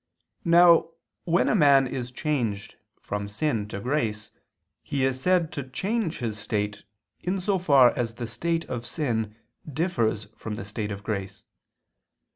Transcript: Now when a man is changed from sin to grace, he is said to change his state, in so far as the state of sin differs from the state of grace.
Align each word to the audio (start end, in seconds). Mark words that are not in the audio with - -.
Now 0.45 0.89
when 1.25 1.47
a 1.47 1.53
man 1.53 1.85
is 1.85 2.09
changed 2.09 2.73
from 2.99 3.29
sin 3.29 3.67
to 3.67 3.79
grace, 3.79 4.31
he 4.81 5.05
is 5.05 5.21
said 5.21 5.51
to 5.51 5.69
change 5.69 6.17
his 6.17 6.39
state, 6.39 6.81
in 7.19 7.39
so 7.39 7.59
far 7.59 7.91
as 7.95 8.15
the 8.15 8.25
state 8.25 8.65
of 8.65 8.87
sin 8.87 9.35
differs 9.71 10.23
from 10.35 10.55
the 10.55 10.65
state 10.65 10.91
of 10.91 11.03
grace. 11.03 11.43